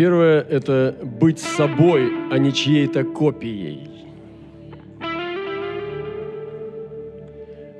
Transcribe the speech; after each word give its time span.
Первое– 0.00 0.40
это 0.50 0.96
быть 1.02 1.38
собой, 1.38 2.10
а 2.30 2.38
не 2.38 2.54
чьей-то 2.54 3.04
копией. 3.04 3.86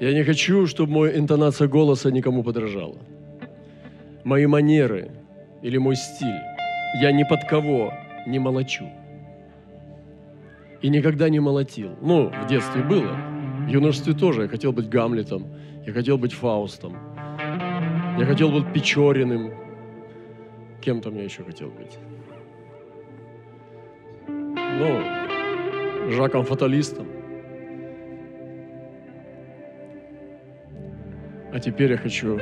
Я 0.00 0.12
не 0.12 0.22
хочу, 0.22 0.66
чтобы 0.66 0.92
моя 0.92 1.18
интонация 1.18 1.66
голоса 1.66 2.10
никому 2.10 2.42
подражала. 2.42 2.98
Мои 4.22 4.44
манеры 4.44 5.12
или 5.62 5.78
мой 5.78 5.96
стиль. 5.96 6.42
Я 7.00 7.10
ни 7.12 7.24
под 7.24 7.48
кого 7.48 7.94
не 8.26 8.38
молочу. 8.38 8.84
И 10.82 10.90
никогда 10.90 11.30
не 11.30 11.40
молотил. 11.40 11.96
Ну, 12.02 12.28
в 12.28 12.46
детстве 12.48 12.82
было. 12.82 13.16
В 13.66 13.68
юношестве 13.68 14.12
тоже. 14.12 14.42
Я 14.42 14.48
хотел 14.48 14.72
быть 14.72 14.90
Гамлетом. 14.90 15.46
Я 15.86 15.94
хотел 15.94 16.18
быть 16.18 16.34
Фаустом. 16.34 16.98
Я 18.18 18.26
хотел 18.26 18.50
быть 18.50 18.70
Печориным. 18.74 19.59
Кем 20.80 21.00
там 21.00 21.14
я 21.16 21.24
еще 21.24 21.44
хотел 21.44 21.68
быть? 21.68 21.98
Ну, 24.28 26.10
Жаком 26.10 26.44
Фаталистом. 26.44 27.06
А 31.52 31.58
теперь 31.58 31.90
я 31.90 31.98
хочу 31.98 32.38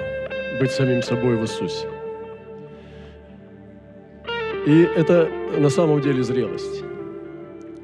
быть 0.60 0.70
самим 0.70 1.02
собой 1.02 1.36
в 1.36 1.42
Иисусе. 1.42 1.88
И 4.66 4.82
это 4.82 5.28
на 5.58 5.70
самом 5.70 6.00
деле 6.00 6.22
зрелость. 6.22 6.84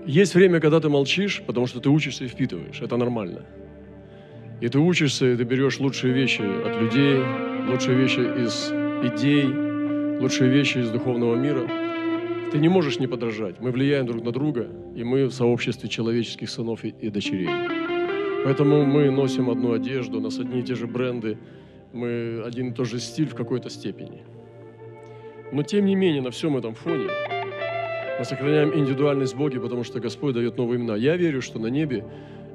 Есть 0.06 0.34
время, 0.34 0.60
когда 0.60 0.80
ты 0.80 0.88
молчишь, 0.88 1.42
потому 1.46 1.66
что 1.66 1.80
ты 1.80 1.88
учишься 1.88 2.24
и 2.24 2.28
впитываешь. 2.28 2.80
Это 2.82 2.96
нормально. 2.96 3.42
И 4.60 4.68
ты 4.68 4.78
учишься, 4.78 5.26
и 5.26 5.36
ты 5.36 5.44
берешь 5.44 5.80
лучшие 5.80 6.12
вещи 6.12 6.42
от 6.42 6.80
людей, 6.80 7.22
лучшие 7.68 7.96
вещи 7.96 8.20
из 8.20 8.70
идей, 9.02 9.63
лучшие 10.20 10.50
вещи 10.50 10.78
из 10.78 10.90
духовного 10.90 11.36
мира. 11.36 11.68
Ты 12.52 12.58
не 12.58 12.68
можешь 12.68 12.98
не 12.98 13.06
подражать. 13.06 13.60
Мы 13.60 13.70
влияем 13.70 14.06
друг 14.06 14.24
на 14.24 14.32
друга, 14.32 14.68
и 14.94 15.02
мы 15.02 15.26
в 15.26 15.32
сообществе 15.32 15.88
человеческих 15.88 16.48
сынов 16.50 16.84
и, 16.84 16.88
и 16.88 17.10
дочерей. 17.10 17.48
Поэтому 18.44 18.84
мы 18.84 19.10
носим 19.10 19.50
одну 19.50 19.72
одежду, 19.72 20.18
у 20.18 20.20
нас 20.20 20.38
одни 20.38 20.60
и 20.60 20.62
те 20.62 20.74
же 20.74 20.86
бренды, 20.86 21.38
мы 21.92 22.42
один 22.44 22.70
и 22.70 22.74
тот 22.74 22.86
же 22.86 23.00
стиль 23.00 23.28
в 23.28 23.34
какой-то 23.34 23.70
степени. 23.70 24.22
Но 25.52 25.62
тем 25.62 25.86
не 25.86 25.94
менее, 25.94 26.22
на 26.22 26.30
всем 26.30 26.56
этом 26.56 26.74
фоне 26.74 27.08
мы 28.18 28.24
сохраняем 28.24 28.74
индивидуальность 28.74 29.34
Боги, 29.34 29.58
потому 29.58 29.82
что 29.82 30.00
Господь 30.00 30.34
дает 30.34 30.56
новые 30.56 30.78
имена. 30.78 30.96
Я 30.96 31.16
верю, 31.16 31.42
что 31.42 31.58
на 31.58 31.66
небе 31.66 32.04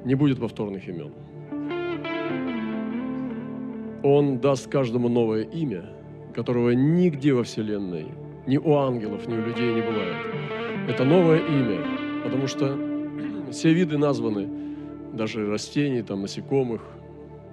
не 0.04 0.14
будет 0.14 0.38
повторных 0.38 0.88
имен. 0.88 1.12
Он 4.02 4.38
даст 4.38 4.70
каждому 4.70 5.08
новое 5.08 5.42
имя, 5.42 5.84
которого 6.34 6.70
нигде 6.70 7.32
во 7.32 7.42
Вселенной, 7.42 8.06
ни 8.46 8.56
у 8.56 8.74
ангелов, 8.74 9.26
ни 9.28 9.34
у 9.34 9.44
людей 9.44 9.74
не 9.74 9.80
бывает. 9.80 10.16
Это 10.88 11.04
новое 11.04 11.38
имя, 11.38 12.22
потому 12.24 12.46
что 12.46 12.76
все 13.50 13.72
виды 13.72 13.98
названы, 13.98 14.48
даже 15.12 15.48
растений, 15.50 16.02
там, 16.02 16.22
насекомых 16.22 16.82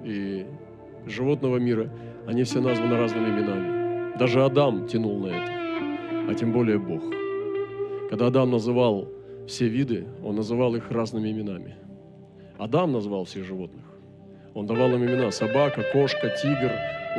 и 0.03 0.45
животного 1.05 1.57
мира, 1.57 1.89
они 2.25 2.43
все 2.43 2.61
названы 2.61 2.97
разными 2.97 3.29
именами. 3.29 4.17
Даже 4.17 4.43
Адам 4.43 4.87
тянул 4.87 5.19
на 5.19 5.27
это, 5.27 5.51
а 6.29 6.33
тем 6.33 6.51
более 6.51 6.79
Бог. 6.79 7.03
Когда 8.09 8.27
Адам 8.27 8.51
называл 8.51 9.07
все 9.47 9.67
виды, 9.67 10.07
он 10.23 10.35
называл 10.35 10.75
их 10.75 10.91
разными 10.91 11.31
именами. 11.31 11.75
Адам 12.57 12.91
назвал 12.91 13.25
всех 13.25 13.45
животных. 13.45 13.85
Он 14.53 14.65
давал 14.65 14.91
им 14.93 15.05
имена 15.05 15.31
собака, 15.31 15.83
кошка, 15.93 16.29
тигр, 16.41 16.71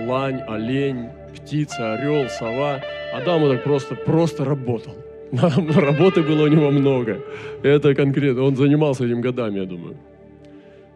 лань, 0.06 0.42
олень, 0.46 1.08
птица, 1.34 1.94
орел, 1.94 2.28
сова. 2.28 2.80
Адам 3.14 3.48
так 3.48 3.64
просто, 3.64 3.94
просто 3.94 4.44
работал. 4.44 4.94
Работы 5.32 6.22
было 6.22 6.44
у 6.44 6.48
него 6.48 6.70
много. 6.70 7.20
Это 7.62 7.94
конкретно. 7.94 8.42
Он 8.42 8.56
занимался 8.56 9.05
этим 9.05 9.20
годами, 9.20 9.58
я 9.58 9.64
думаю. 9.64 9.96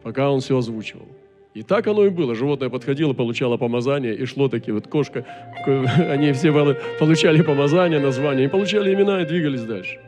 Пока 0.03 0.31
он 0.31 0.41
все 0.41 0.57
озвучивал. 0.57 1.07
И 1.55 1.63
так 1.63 1.87
оно 1.87 2.07
и 2.07 2.09
было. 2.09 2.35
Животное 2.35 2.71
подходило, 2.71 3.13
получало 3.13 3.59
помазание, 3.59 4.15
и 4.15 4.25
шло 4.25 4.49
таки 4.49 4.73
вот 4.73 4.87
кошка. 4.87 5.27
Они 5.67 6.33
все 6.33 6.51
получали 6.99 7.43
помазание, 7.43 8.01
название, 8.01 8.47
и 8.47 8.49
получали 8.49 8.95
имена, 8.95 9.23
и 9.23 9.27
двигались 9.27 9.63
дальше. 9.63 9.99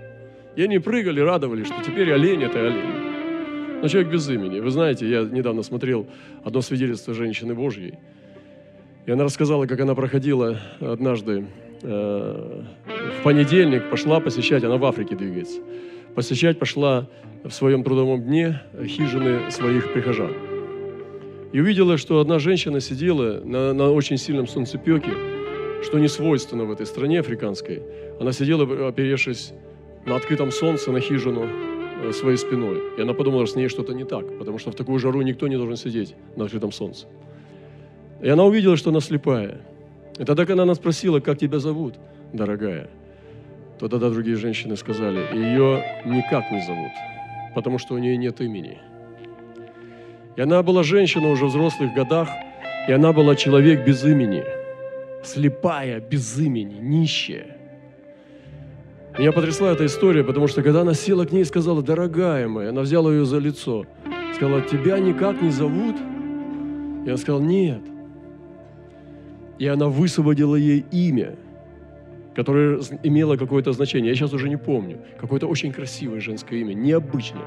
И 0.56 0.62
они 0.62 0.78
прыгали, 0.78 1.20
радовались, 1.20 1.66
что 1.66 1.82
теперь 1.84 2.12
олень– 2.12 2.42
это 2.44 2.60
олень. 2.60 3.80
Но 3.82 3.88
человек 3.88 4.12
без 4.12 4.28
имени. 4.30 4.60
Вы 4.60 4.70
знаете, 4.70 5.08
я 5.08 5.22
недавно 5.22 5.62
смотрел 5.62 6.06
одно 6.44 6.60
свидетельство 6.60 7.12
женщины 7.12 7.54
Божьей. 7.54 7.94
И 9.06 9.10
она 9.10 9.24
рассказала, 9.24 9.66
как 9.66 9.80
она 9.80 9.94
проходила 9.94 10.58
однажды 10.80 11.46
э, 11.82 12.62
в 13.18 13.22
понедельник, 13.22 13.90
пошла 13.90 14.18
посещать, 14.20 14.64
она 14.64 14.78
в 14.78 14.84
Африке 14.84 15.14
двигается, 15.14 15.60
посещать 16.14 16.58
пошла 16.58 17.08
в 17.44 17.50
своем 17.50 17.84
трудовом 17.84 18.22
дне 18.22 18.62
хижины 18.86 19.50
своих 19.50 19.92
прихожан. 19.92 20.32
И 21.52 21.60
увидела, 21.60 21.98
что 21.98 22.18
одна 22.18 22.38
женщина 22.38 22.80
сидела 22.80 23.40
на, 23.44 23.74
на 23.74 23.90
очень 23.90 24.16
сильном 24.16 24.46
солнцепеке, 24.46 25.12
что 25.82 25.98
не 25.98 26.08
свойственно 26.08 26.64
в 26.64 26.72
этой 26.72 26.86
стране 26.86 27.20
африканской. 27.20 27.82
Она 28.18 28.32
сидела, 28.32 28.88
оперевшись 28.88 29.52
на 30.06 30.16
открытом 30.16 30.50
солнце, 30.50 30.90
на 30.90 31.00
хижину 31.00 31.46
э, 32.02 32.12
своей 32.12 32.38
спиной. 32.38 32.80
И 32.96 33.02
она 33.02 33.12
подумала, 33.12 33.46
что 33.46 33.52
с 33.52 33.56
ней 33.56 33.68
что-то 33.68 33.92
не 33.92 34.04
так, 34.04 34.38
потому 34.38 34.58
что 34.58 34.70
в 34.70 34.74
такую 34.74 34.98
жару 34.98 35.20
никто 35.20 35.46
не 35.46 35.56
должен 35.56 35.76
сидеть 35.76 36.14
на 36.36 36.46
открытом 36.46 36.72
солнце. 36.72 37.06
И 38.24 38.28
она 38.28 38.44
увидела, 38.44 38.76
что 38.76 38.90
она 38.90 39.00
слепая. 39.00 39.60
И 40.18 40.24
тогда, 40.24 40.44
когда 40.46 40.64
она 40.64 40.74
спросила, 40.74 41.20
как 41.20 41.38
тебя 41.38 41.60
зовут, 41.60 41.94
дорогая, 42.32 42.88
то 43.78 43.88
тогда 43.88 44.10
другие 44.10 44.36
женщины 44.36 44.76
сказали, 44.76 45.18
ее 45.32 45.84
никак 46.04 46.50
не 46.50 46.60
зовут, 46.66 46.92
потому 47.54 47.78
что 47.78 47.94
у 47.94 47.98
нее 47.98 48.16
нет 48.16 48.40
имени– 48.40 48.78
и 50.36 50.40
она 50.40 50.62
была 50.62 50.82
женщина 50.82 51.28
уже 51.28 51.46
в 51.46 51.48
взрослых 51.48 51.94
годах, 51.94 52.28
и 52.88 52.92
она 52.92 53.12
была 53.12 53.36
человек 53.36 53.86
без 53.86 54.04
имени, 54.04 54.44
слепая, 55.22 56.00
без 56.00 56.38
имени, 56.38 56.78
нищая. 56.80 57.56
Меня 59.16 59.30
потрясла 59.30 59.70
эта 59.70 59.86
история, 59.86 60.24
потому 60.24 60.48
что 60.48 60.62
когда 60.62 60.80
она 60.80 60.94
села 60.94 61.24
к 61.24 61.30
ней 61.30 61.42
и 61.42 61.44
сказала, 61.44 61.82
дорогая 61.82 62.48
моя, 62.48 62.70
она 62.70 62.80
взяла 62.80 63.12
ее 63.12 63.24
за 63.24 63.38
лицо, 63.38 63.86
сказала, 64.34 64.62
тебя 64.62 64.98
никак 64.98 65.40
не 65.40 65.50
зовут? 65.50 65.94
И 67.04 67.08
она 67.08 67.16
сказала, 67.16 67.40
нет. 67.40 67.80
И 69.58 69.66
она 69.66 69.88
высвободила 69.88 70.56
ей 70.56 70.84
имя, 70.90 71.36
которое 72.34 72.80
имело 73.02 73.36
какое-то 73.36 73.72
значение. 73.72 74.10
Я 74.10 74.16
сейчас 74.16 74.32
уже 74.32 74.48
не 74.48 74.56
помню. 74.56 74.98
Какое-то 75.20 75.46
очень 75.46 75.72
красивое 75.72 76.20
женское 76.20 76.60
имя, 76.60 76.74
необычное. 76.74 77.44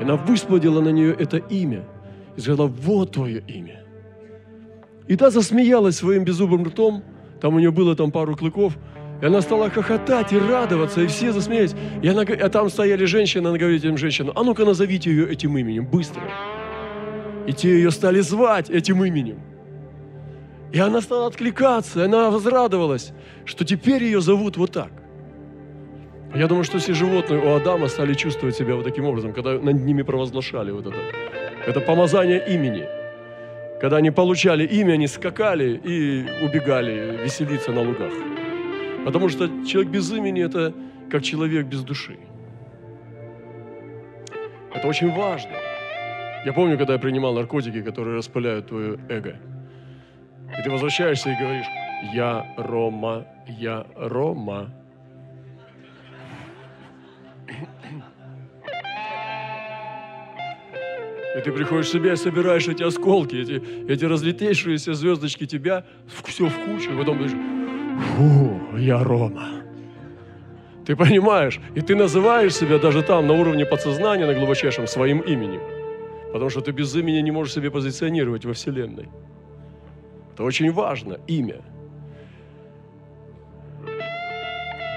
И 0.00 0.04
она 0.04 0.16
высвободила 0.16 0.80
на 0.80 0.90
нее 0.90 1.14
это 1.14 1.36
имя– 1.36 1.84
и 2.38 2.40
сказала, 2.40 2.68
вот 2.68 3.12
твое 3.12 3.42
имя. 3.48 3.82
И 5.08 5.16
та 5.16 5.30
засмеялась 5.30 5.96
своим 5.96 6.22
беззубым 6.22 6.62
ртом, 6.62 7.02
там 7.40 7.56
у 7.56 7.58
нее 7.58 7.72
было 7.72 7.96
там 7.96 8.12
пару 8.12 8.36
клыков, 8.36 8.78
и 9.20 9.26
она 9.26 9.40
стала 9.40 9.68
хохотать 9.70 10.32
и 10.32 10.38
радоваться, 10.38 11.02
и 11.02 11.08
все 11.08 11.32
засмеялись. 11.32 11.74
И 12.00 12.06
она, 12.06 12.22
а 12.22 12.48
там 12.48 12.68
стояли 12.68 13.06
женщины, 13.06 13.48
она 13.48 13.58
говорит 13.58 13.84
этим 13.84 13.98
женщинам, 13.98 14.34
а 14.36 14.44
ну-ка 14.44 14.64
назовите 14.64 15.10
ее 15.10 15.28
этим 15.28 15.58
именем, 15.58 15.84
быстро. 15.84 16.22
И 17.48 17.52
те 17.52 17.70
ее 17.70 17.90
стали 17.90 18.20
звать 18.20 18.70
этим 18.70 19.04
именем. 19.04 19.40
И 20.72 20.78
она 20.78 21.00
стала 21.00 21.26
откликаться, 21.26 22.04
она 22.04 22.30
возрадовалась, 22.30 23.12
что 23.44 23.64
теперь 23.64 24.04
ее 24.04 24.20
зовут 24.20 24.56
вот 24.56 24.72
так. 24.72 24.92
Я 26.34 26.46
думаю, 26.46 26.64
что 26.64 26.78
все 26.78 26.92
животные 26.92 27.40
у 27.40 27.54
Адама 27.54 27.88
стали 27.88 28.12
чувствовать 28.12 28.54
себя 28.54 28.74
вот 28.74 28.84
таким 28.84 29.06
образом, 29.06 29.32
когда 29.32 29.52
над 29.52 29.82
ними 29.82 30.02
провозглашали 30.02 30.70
вот 30.70 30.86
это. 30.86 30.98
Это 31.66 31.80
помазание 31.80 32.44
имени. 32.46 32.86
Когда 33.80 33.96
они 33.96 34.10
получали 34.10 34.66
имя, 34.66 34.94
они 34.94 35.06
скакали 35.06 35.80
и 35.82 36.26
убегали 36.44 37.18
веселиться 37.24 37.72
на 37.72 37.80
лугах. 37.80 38.12
Потому 39.06 39.30
что 39.30 39.48
человек 39.66 39.90
без 39.90 40.12
имени– 40.12 40.44
это 40.44 40.74
как 41.10 41.22
человек 41.22 41.66
без 41.66 41.82
души. 41.82 42.18
Это 44.74 44.86
очень 44.86 45.10
важно. 45.14 45.52
Я 46.44 46.52
помню, 46.52 46.76
когда 46.76 46.92
я 46.94 46.98
принимал 46.98 47.34
наркотики, 47.34 47.80
которые 47.80 48.18
распыляют 48.18 48.68
твое 48.68 48.98
эго. 49.08 49.36
И 50.56 50.62
ты 50.62 50.70
возвращаешься 50.70 51.30
и 51.30 51.36
говоришь, 51.36 51.66
я 52.14 52.46
Рома, 52.56 53.26
я 53.46 53.86
Рома. 53.96 54.70
И 61.36 61.40
ты 61.40 61.52
приходишь 61.52 61.86
в 61.86 61.92
себя 61.92 62.14
и 62.14 62.16
собираешь 62.16 62.66
эти 62.66 62.82
осколки, 62.82 63.36
эти, 63.36 63.62
эти 63.88 64.04
разлетевшиеся 64.04 64.94
звездочки 64.94 65.46
тебя, 65.46 65.84
все 66.24 66.48
в 66.48 66.58
кучу, 66.64 66.92
и 66.92 66.96
потом 66.96 67.18
говоришь, 67.18 67.36
фу, 68.16 68.60
я 68.76 69.04
Рома. 69.04 69.48
Ты 70.84 70.96
понимаешь, 70.96 71.60
и 71.76 71.80
ты 71.80 71.94
называешь 71.94 72.54
себя 72.54 72.78
даже 72.78 73.02
там, 73.02 73.26
на 73.26 73.34
уровне 73.34 73.66
подсознания, 73.66 74.26
на 74.26 74.34
глубочайшем, 74.34 74.86
своим 74.86 75.20
именем. 75.20 75.60
Потому 76.32 76.50
что 76.50 76.60
ты 76.60 76.72
без 76.72 76.96
имени 76.96 77.20
не 77.20 77.30
можешь 77.30 77.54
себе 77.54 77.70
позиционировать 77.70 78.44
во 78.44 78.52
Вселенной. 78.52 79.08
Это 80.38 80.44
очень 80.44 80.70
важно, 80.70 81.18
имя. 81.26 81.62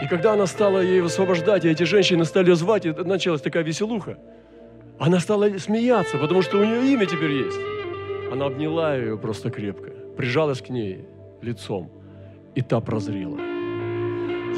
И 0.03 0.07
когда 0.07 0.33
она 0.33 0.45
стала 0.45 0.77
ей 0.81 1.01
освобождать, 1.01 1.65
и 1.65 1.69
эти 1.69 1.81
женщины 1.81 2.25
стали 2.25 2.51
звать, 2.51 2.85
и 2.85 2.91
началась 2.91 3.41
такая 3.41 3.63
веселуха, 3.63 4.19
она 4.99 5.19
стала 5.19 5.49
смеяться, 5.57 6.19
потому 6.19 6.43
что 6.43 6.59
у 6.59 6.63
нее 6.63 6.93
имя 6.93 7.07
теперь 7.07 7.31
есть. 7.31 7.57
Она 8.31 8.45
обняла 8.45 8.95
ее 8.95 9.17
просто 9.17 9.49
крепко, 9.49 9.89
прижалась 10.15 10.61
к 10.61 10.69
ней 10.69 11.05
лицом, 11.41 11.89
и 12.53 12.61
та 12.61 12.79
прозрела. 12.79 13.39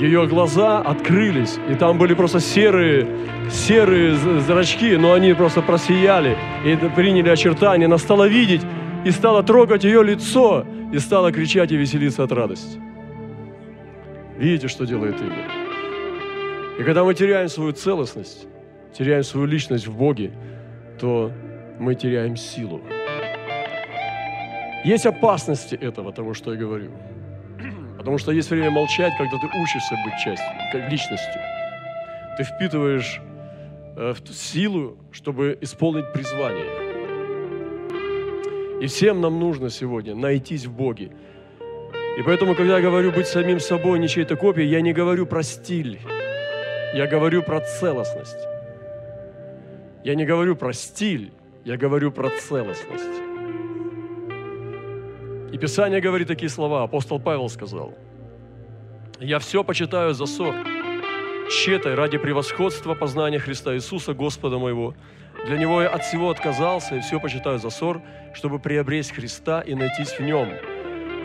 Ее 0.01 0.27
глаза 0.27 0.79
открылись, 0.81 1.59
и 1.69 1.75
там 1.75 1.97
были 1.97 2.13
просто 2.13 2.41
серые, 2.41 3.07
серые 3.49 4.15
зрачки, 4.41 4.97
но 4.97 5.13
они 5.13 5.33
просто 5.33 5.61
просияли 5.61 6.37
и 6.65 6.75
приняли 6.93 7.29
очертания. 7.29 7.85
Она 7.85 7.97
стала 7.97 8.27
видеть 8.27 8.63
и 9.05 9.11
стала 9.11 9.43
трогать 9.43 9.85
ее 9.85 10.03
лицо, 10.03 10.65
и 10.93 10.99
стала 10.99 11.31
кричать 11.31 11.71
и 11.71 11.75
веселиться 11.75 12.23
от 12.23 12.31
радости. 12.31 12.79
Видите, 14.37 14.67
что 14.67 14.85
делает 14.85 15.19
имя? 15.19 15.49
И 16.79 16.83
когда 16.83 17.03
мы 17.03 17.15
теряем 17.15 17.49
свою 17.49 17.71
целостность, 17.71 18.45
теряем 18.95 19.23
свою 19.23 19.47
личность 19.47 19.87
в 19.87 19.97
Боге, 19.97 20.31
то 20.99 21.31
мы 21.79 21.95
теряем 21.95 22.35
силу. 22.35 22.79
Есть 24.85 25.07
опасности 25.07 25.73
этого, 25.73 26.13
того, 26.13 26.35
что 26.35 26.53
я 26.53 26.59
говорю. 26.59 26.91
Потому 27.97 28.19
что 28.19 28.31
есть 28.31 28.51
время 28.51 28.69
молчать, 28.69 29.13
когда 29.17 29.37
ты 29.39 29.47
учишься 29.47 29.95
быть 30.05 30.13
частью, 30.23 30.47
как 30.71 30.91
личностью. 30.91 31.41
Ты 32.37 32.43
впитываешь 32.43 33.19
э, 33.95 34.13
силу, 34.29 34.97
чтобы 35.11 35.57
исполнить 35.61 36.13
призвание. 36.13 36.82
И 38.83 38.87
всем 38.87 39.21
нам 39.21 39.39
нужно 39.39 39.69
сегодня 39.69 40.13
найтись 40.13 40.65
в 40.65 40.73
Боге. 40.73 41.15
И 42.17 42.21
поэтому, 42.21 42.53
когда 42.53 42.79
я 42.79 42.83
говорю 42.83 43.13
быть 43.13 43.27
самим 43.27 43.61
собой, 43.61 43.97
не 43.97 44.09
чьей-то 44.09 44.35
копией, 44.35 44.67
я 44.67 44.81
не 44.81 44.91
говорю 44.91 45.25
про 45.25 45.41
стиль. 45.41 46.01
Я 46.93 47.07
говорю 47.07 47.43
про 47.43 47.61
целостность. 47.61 48.45
Я 50.03 50.15
не 50.15 50.25
говорю 50.25 50.57
про 50.57 50.73
стиль, 50.73 51.31
я 51.63 51.77
говорю 51.77 52.11
про 52.11 52.29
целостность. 52.29 53.21
И 55.53 55.57
Писание 55.57 56.01
говорит 56.01 56.27
такие 56.27 56.49
слова, 56.49 56.83
апостол 56.83 57.21
Павел 57.21 57.47
сказал, 57.47 57.93
«Я 59.21 59.39
все 59.39 59.63
почитаю 59.63 60.13
за 60.13 60.25
ссор, 60.25 60.55
тщетой 61.49 61.95
ради 61.95 62.17
превосходства 62.17 62.95
познания 62.95 63.39
Христа 63.39 63.75
Иисуса, 63.75 64.13
Господа 64.13 64.59
моего. 64.59 64.93
Для 65.45 65.57
Него 65.57 65.81
я 65.81 65.89
от 65.89 66.03
всего 66.03 66.29
отказался 66.29 66.95
и 66.95 67.01
все 67.01 67.19
почитаю 67.19 67.59
за 67.59 67.69
ссор, 67.69 68.01
чтобы 68.33 68.59
приобрести 68.59 69.13
Христа 69.13 69.61
и 69.61 69.75
найтись 69.75 70.17
в 70.17 70.21
Нем, 70.21 70.49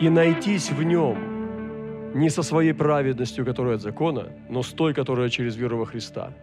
и 0.01 0.09
найтись 0.09 0.71
в 0.71 0.83
нем 0.83 1.39
не 2.13 2.29
со 2.29 2.43
своей 2.43 2.73
праведностью, 2.73 3.45
которая 3.45 3.75
от 3.75 3.81
закона, 3.81 4.29
но 4.49 4.63
с 4.63 4.69
той, 4.69 4.93
которая 4.93 5.29
через 5.29 5.55
веру 5.55 5.77
во 5.77 5.85
Христа. 5.85 6.33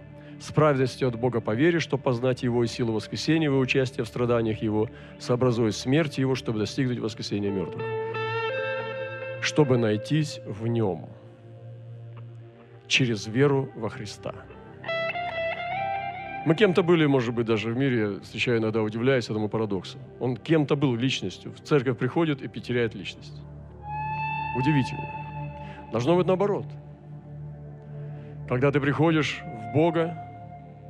С 0.40 0.52
праведностью 0.52 1.08
от 1.08 1.16
Бога 1.16 1.40
по 1.40 1.54
вере, 1.54 1.80
чтобы 1.80 2.02
познать 2.02 2.42
Его 2.42 2.62
и 2.62 2.66
силу 2.66 2.92
воскресения, 2.92 3.46
Его 3.48 3.58
участие 3.58 4.04
в 4.04 4.08
страданиях 4.08 4.62
Его, 4.62 4.88
сообразуя 5.18 5.70
смерть 5.70 6.18
Его, 6.18 6.34
чтобы 6.34 6.58
достигнуть 6.58 6.98
воскресения 6.98 7.50
мертвых. 7.50 7.82
Чтобы 9.40 9.78
найтись 9.78 10.40
в 10.46 10.66
Нем 10.66 11.08
через 12.86 13.26
веру 13.26 13.70
во 13.74 13.88
Христа. 13.88 14.34
Мы 16.46 16.54
кем-то 16.54 16.84
были, 16.84 17.06
может 17.06 17.34
быть, 17.34 17.44
даже 17.44 17.72
в 17.72 17.76
мире, 17.76 18.20
встречаю 18.20 18.58
иногда, 18.58 18.80
удивляюсь 18.80 19.24
этому 19.24 19.48
парадоксу. 19.48 19.98
Он 20.20 20.36
кем-то 20.36 20.76
был 20.76 20.94
личностью. 20.94 21.52
В 21.52 21.60
церковь 21.60 21.98
приходит 21.98 22.40
и 22.40 22.46
потеряет 22.46 22.94
личность. 22.94 23.42
Удивительно. 24.56 25.10
Должно 25.90 26.14
быть 26.14 26.24
наоборот. 26.28 26.66
Когда 28.48 28.70
ты 28.70 28.78
приходишь 28.78 29.42
в 29.42 29.74
Бога, 29.74 30.16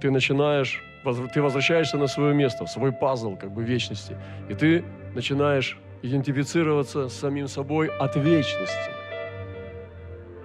ты 0.02 0.10
начинаешь, 0.10 0.84
ты 1.32 1.40
возвращаешься 1.40 1.96
на 1.96 2.06
свое 2.06 2.34
место, 2.34 2.66
в 2.66 2.70
свой 2.70 2.92
пазл 2.92 3.34
как 3.36 3.50
бы 3.50 3.64
вечности. 3.64 4.14
И 4.50 4.54
ты 4.54 4.84
начинаешь 5.14 5.78
идентифицироваться 6.02 7.08
с 7.08 7.14
самим 7.14 7.48
собой 7.48 7.88
от 7.88 8.14
вечности. 8.14 8.90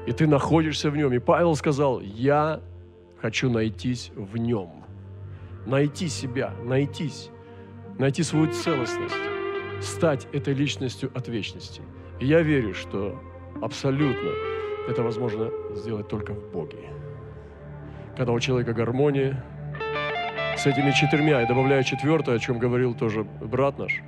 И 0.08 0.14
ты 0.14 0.26
находишься 0.26 0.90
в 0.90 0.96
нем. 0.96 1.12
И 1.12 1.20
Павел 1.20 1.54
сказал, 1.58 2.00
я 2.00 2.62
хочу 3.22 3.50
найтись 3.50 4.10
в 4.16 4.38
нем. 4.38 4.82
Найти 5.66 6.08
себя, 6.08 6.54
найтись, 6.64 7.30
найти 7.98 8.24
свою 8.24 8.52
целостность, 8.52 9.16
стать 9.82 10.28
этой 10.34 10.54
личностью 10.54 11.12
от 11.14 11.28
вечности– 11.28 11.82
и 12.22 12.28
я 12.28 12.44
верю, 12.44 12.76
что 12.76 13.20
абсолютно 13.64 14.30
это 14.88 15.02
возможно 15.02 15.50
сделать 15.72 16.08
только 16.08 16.34
в 16.34 16.52
Боге. 16.52 16.78
Когда 18.16 18.32
у 18.32 18.40
человека 18.40 18.74
гармония, 18.74 19.44
с 20.56 20.68
этими 20.68 20.92
четырьмя, 20.92 21.42
я 21.42 21.48
добавляю 21.48 21.84
четвертое, 21.84 22.36
о 22.36 22.40
чем 22.40 22.60
говорил 22.60 22.94
тоже 22.94 23.24
брат 23.24 23.80
наш, 23.80 24.02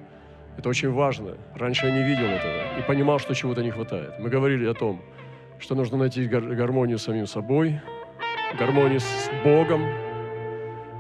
это 0.59 0.69
очень 0.69 0.91
важно. 0.91 1.37
Раньше 1.55 1.87
я 1.87 1.91
не 1.91 2.03
видел 2.03 2.25
этого 2.25 2.77
и 2.77 2.83
понимал, 2.83 3.17
что 3.17 3.33
чего-то 3.33 3.63
не 3.63 3.71
хватает. 3.71 4.19
Мы 4.19 4.29
говорили 4.29 4.67
о 4.67 4.75
том, 4.75 5.01
что 5.57 5.73
нужно 5.73 5.97
найти 5.97 6.27
гармонию 6.27 6.99
с 6.99 7.03
самим 7.03 7.25
собой, 7.25 7.81
гармонию 8.59 8.99
с 8.99 9.31
Богом, 9.43 9.87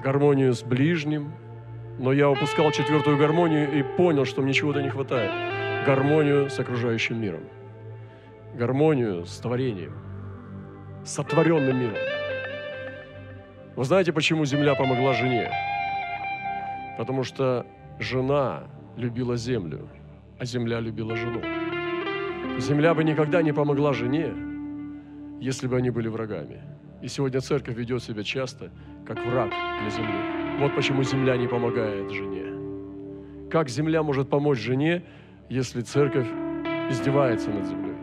гармонию 0.03 0.53
с 0.53 0.63
ближним. 0.63 1.31
Но 1.99 2.11
я 2.11 2.29
упускал 2.29 2.71
четвертую 2.71 3.17
гармонию 3.17 3.71
и 3.71 3.83
понял, 3.83 4.25
что 4.25 4.41
мне 4.41 4.53
чего-то 4.53 4.81
не 4.81 4.89
хватает 4.89 5.31
гармонию 5.85 6.49
с 6.49 6.59
окружающим 6.59 7.21
миром, 7.21 7.43
гармонию 8.55 9.25
с 9.25 9.37
творением, 9.37 9.93
с 11.03 11.11
сотворенным 11.11 11.77
миром. 11.77 11.97
Вы 13.75 13.83
знаете, 13.83 14.13
почему 14.13 14.45
земля 14.45 14.75
помогла 14.75 15.13
жене? 15.13 15.51
Потому 16.97 17.23
что 17.23 17.65
жена 17.99 18.63
любила 18.95 19.35
землю, 19.35 19.89
а 20.39 20.45
земля 20.45 20.79
любила 20.79 21.15
жену. 21.15 21.41
Земля 22.59 22.93
бы 22.93 23.03
никогда 23.03 23.41
не 23.41 23.51
помогла 23.51 23.93
жене, 23.93 24.33
если 25.41 25.67
бы 25.67 25.75
они 25.77 25.89
были 25.89 26.07
врагами. 26.07 26.61
И 27.01 27.07
сегодня 27.07 27.41
церковь 27.41 27.75
ведет 27.75 28.01
себя 28.03 28.23
часто 28.23 28.71
как 29.05 29.25
враг 29.25 29.49
для 29.81 29.89
земли. 29.89 30.59
Вот 30.59 30.75
почему 30.75 31.03
земля 31.03 31.37
не 31.37 31.47
помогает 31.47 32.11
жене. 32.11 33.49
Как 33.49 33.69
земля 33.69 34.03
может 34.03 34.29
помочь 34.29 34.59
жене, 34.59 35.03
если 35.49 35.81
церковь 35.81 36.27
издевается 36.89 37.49
над 37.49 37.65
землей, 37.65 37.95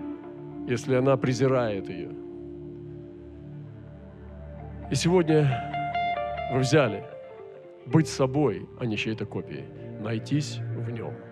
если 0.68 0.94
она 0.94 1.16
презирает 1.16 1.88
ее. 1.88 2.10
И 4.90 4.94
сегодня 4.94 5.48
вы 6.52 6.60
взяли 6.60 7.04
быть 7.86 8.08
собой, 8.08 8.68
а 8.78 8.86
не 8.86 8.96
чьей-то 8.96 9.24
копией, 9.24 9.64
найтись 10.00 10.58
в 10.76 10.90
нем– 10.90 11.14